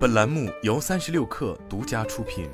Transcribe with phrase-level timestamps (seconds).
[0.00, 2.48] 本栏目由三十六氪独家出品。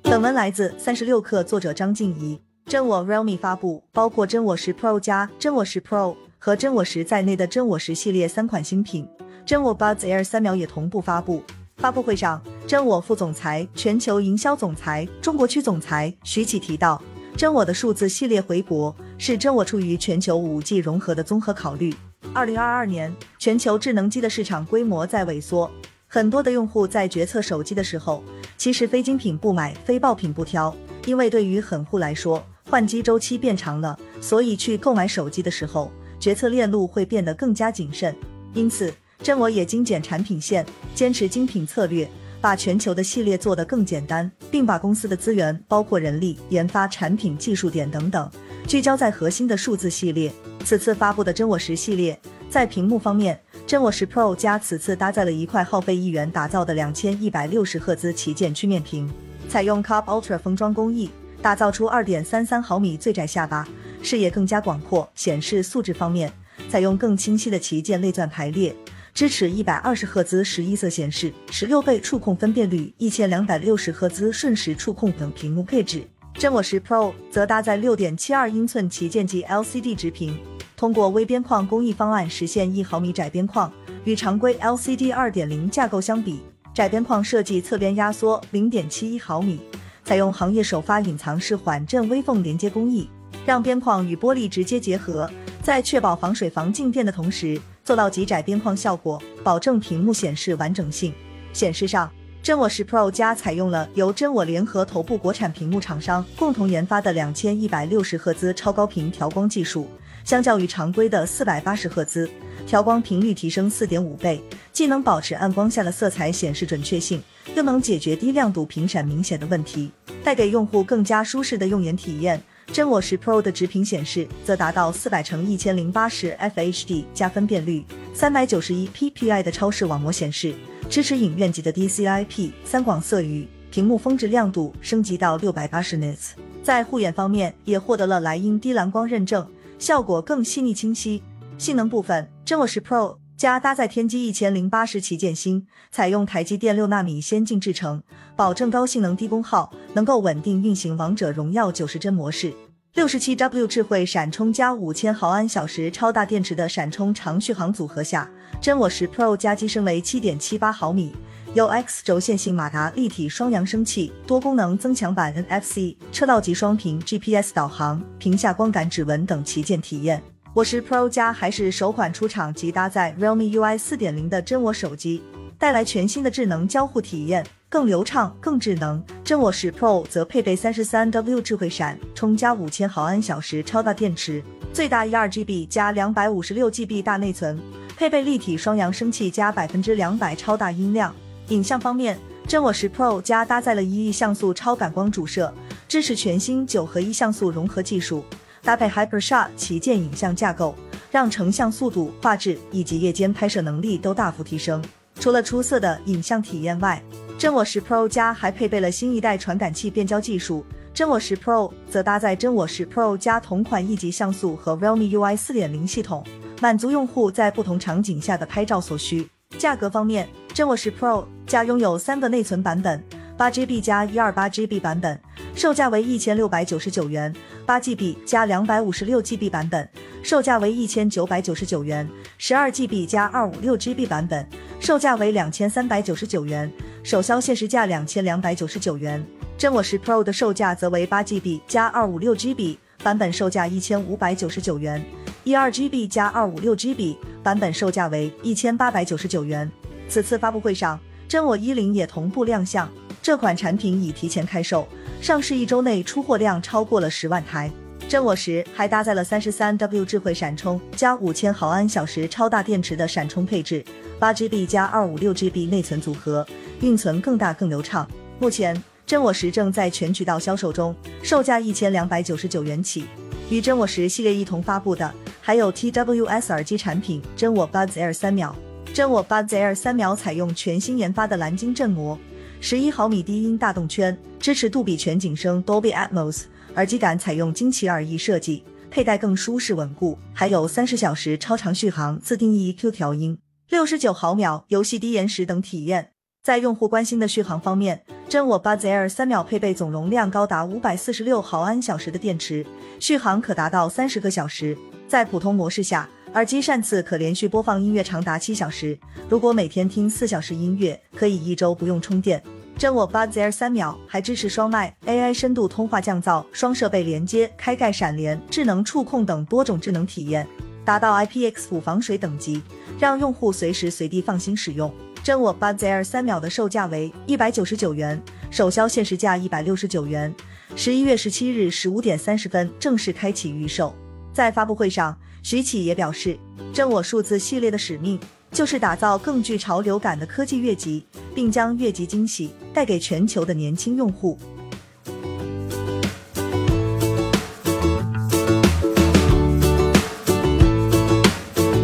[0.00, 2.40] 本文来自三十六氪，作者张静怡。
[2.64, 9.06] 真我 Realme 发布，包括真我十 Pro 加、真我十 Pro 和真我十在内的真我十系列三款新品。
[9.44, 11.42] 真我 Buds Air 三秒也同步发布。
[11.76, 17.02] 发布会上，真我副总裁、全球营销总裁、中国区总裁徐启提到，
[17.36, 21.94] 真我的数字系列回国是真我出于全球五 G 融合的综合考虑。
[22.34, 25.70] 二零二二年，全球智能机的市场规模在萎缩，
[26.06, 28.24] 很多的用户在决策手机的时候，
[28.56, 38.14] 其实非精品不买，非爆品不挑，因为对于很户来说，换机周期变长了，所以去购买手机的时候，决策链路会变得更加谨慎。
[38.54, 38.92] 因此。
[39.22, 48.28] 真我也精简产品线，坚持精品策略，把全球的系列做得更简单，并把公司的资源，包括人力、研发、产品、技术点等等，
[48.66, 50.32] 聚焦在核心的数字系列。
[50.64, 59.10] 此次发布的真我十系列，在屏幕方面，真我十 Pro 加此次搭载了一块耗费一元打造的两千一百六十赫兹旗舰曲面屏，
[59.48, 61.10] 采用 Cup Ultra 封装工艺，
[61.42, 63.66] 打造出二点三三毫米最窄下巴，
[64.02, 65.08] 视野更加广阔。
[65.14, 66.32] 显示素质方面，
[66.70, 68.74] 采用更清晰的旗舰内钻排列。
[69.14, 76.02] 支持一百二十赫兹十一色显示、十六倍触控分辨率、一千两百六十赫兹瞬时触控等屏幕配置。
[76.34, 80.34] 真我十 Pro 则搭载六点七二英寸旗舰级 LCD 直屏，
[80.82, 83.70] 通过微边框工艺方案实现一毫米窄边框。
[84.02, 86.40] 与常规 LCD 二点零架构相比，
[86.74, 89.60] 窄边框设计侧边压缩零点七一毫米，
[90.02, 93.08] 采用行业首发隐藏式缓震微缝连接工艺，
[93.46, 95.30] 让边框与玻璃直接结合，
[95.62, 97.60] 在确保防水防静电的同时。
[97.84, 101.14] 做到极窄边框效果，保证屏幕显示完整性。
[101.52, 102.10] 显示上，
[102.42, 109.86] 真我十 Pro 加采用了由真我联合头部国产屏幕厂商共同研发的两千一百六十赫兹超高频调光技术，
[110.24, 112.28] 相较于常规的四百八十赫兹，
[112.66, 114.42] 调光频率提升四点五倍，
[114.72, 117.22] 既能保持暗光下的色彩显示准确性，
[117.54, 119.90] 又能解决低亮度频闪明显的问题，
[120.22, 122.42] 带给用户更加舒适的用眼体验。
[122.68, 130.54] 真我十 Pro 的直屏显示则达到四百乘一千零八十 FHD 加分辨率，三百九十一 PPI 的超视网膜显示，
[130.88, 136.30] 支持影院级的 DCI-P 三广色域，屏幕峰值亮度升级到六百八十 nits。
[136.62, 139.46] 在护眼方面也获得了莱茵低蓝光认证，
[139.82, 141.20] 效果更细腻清晰。
[141.58, 148.00] 性能部分，真我十 Pro 加搭载天玑一千零八十旗舰芯，采用台积电六纳米先进制程，
[148.36, 152.54] 保证高性能低功耗，能够稳定运行王者荣耀九十帧模式。
[152.94, 161.12] 六十七 W 智慧闪充加五千毫安小时超大电池的闪充长续航组合下，真我十 Pro 加机身为七点七八毫米，
[161.54, 170.22] 有 X 轴线性马达立体双扬声器、多功能增强版 NFC、车道级双屏 GPS 导航、屏下光感指纹等旗舰体验。
[170.54, 175.22] 我是 Pro 加还是首款出厂即搭载 Realme UI 四点零的真我手机，
[175.58, 177.44] 带来全新的智能交互体验。
[177.68, 179.02] 更流畅、更智能。
[179.22, 184.42] 真我十 Pro 则配备三十三 W 智慧闪充加五千毫安小时超大电池，
[184.72, 187.58] 最大一二 GB 加两百五十六 GB 大内存，
[187.94, 191.14] 配备立体双扬声器加百分之两百超大音量。
[191.52, 192.18] 影像方面，
[192.48, 195.52] 真我十 Pro 加搭载了一亿像素超感光主摄，
[195.86, 198.24] 支持全新九合一像素融合技术，
[198.62, 200.74] 搭配 HyperShot 旗舰影像架构，
[201.10, 204.82] 让成像速度、画质以及夜间拍摄能力都大幅提升。
[205.20, 207.02] 除了出色的影像体验外，
[207.38, 210.64] 真我十 Pro 加还配备了新一代传感器变焦技术，
[210.94, 216.24] 真我十 Pro 则搭载真我十 Pro 加同款一级像素和 Realme UI 四点零系统，
[216.62, 219.28] 满足用户在不同场景下的拍照所需。
[219.58, 223.02] 价格方面，真我十 Pro 加拥有三个内存版本，
[223.36, 225.18] 八 GB 加一二八 GB 版本，
[225.54, 227.32] 售价为一千六百九十九元；
[227.64, 229.88] 八 GB 加两百五十六 GB 版本，
[230.22, 232.06] 售价为一千九百九十九元；
[232.38, 234.46] 十二 GB 加二五六 GB 版本，
[234.80, 236.70] 售价为两千三百九十九元。
[237.02, 239.24] 首销限时价两千两百九十九元，
[239.58, 245.00] 真我十 Pro 的售价则为八 GB 加二五六 GB 版本，售价一千五百九十九元；
[245.44, 249.68] 一二 GB 加二五六 GB 版本售价为一千八百九十九元。
[250.08, 252.88] 此次发布会上，真我一零也同步亮相，
[253.20, 254.86] 这款产品已提前开售，
[255.20, 257.68] 上市一周内出货量超过了十万台。
[258.08, 263.84] 真我十还搭载了三十三 W 智慧闪充加五千毫安小时超大电池的闪充配置，
[264.20, 266.46] 八 GB 加二五六 GB 内存组合。
[266.82, 268.08] 运存更大更流畅。
[268.38, 273.06] 目前真我十正在全渠道销售中，售价一千两百九十九元起。
[273.50, 275.12] 与真我十系列一同发布的
[275.44, 278.54] 还有 TWS 耳机产品真我 Buds Air 三秒。
[278.94, 282.16] 真我 Buds Air 三秒采用全新研发的蓝鲸振膜，
[282.60, 286.44] 十一毫米低音大动圈，支持杜比全景声 Dolby Atmos，
[286.76, 293.36] 耳机感采用惊奇耳翼设计，佩戴更舒适稳固，还有三十小时超长续航、自定义 EQ 调音、
[293.68, 296.10] 六十九毫秒游戏低延时等体验。
[296.44, 302.64] 在用户关心的续航方面，真我 Buds Air 三秒配备总容量高达五百四十六毫安小时的电池，
[303.00, 304.76] 续航可达到三十个小时。
[305.12, 308.98] 在普通模式下，耳机扇次可连续播放音乐长达七小时。
[309.28, 312.42] 如果每天听四小时音乐，可以一周不用充电。
[312.78, 320.48] 真我 Buds Air 三秒还支持双麦 AI 深度通话降噪、双设备连接、开盖闪连、智能触控等多种智能体验，
[320.82, 322.62] 达到 IPX5 防水等级，
[322.98, 324.90] 让用户随时随地放心使用。
[325.22, 328.18] 真我 Buds Air 三秒的售价为一百九十九元，
[328.50, 330.34] 首销限时价一百六十九元。
[330.74, 333.94] 十一月十七日十五点三十分正式开启预售。
[334.32, 336.38] 在发布会上，徐启也表示，
[336.72, 338.18] 真我数字系列的使命
[338.50, 344.38] 就是打造更具潮流感的科技越级，并将越级惊喜带给全球的年轻用户。